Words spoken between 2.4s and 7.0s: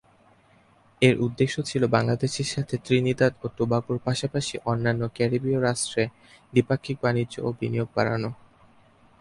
সাথে ত্রিনিদাদ ও টোবাগোর পাশাপাশি অন্যান্য ক্যারিবীয় রাষ্ট্রে দ্বিপাক্ষিক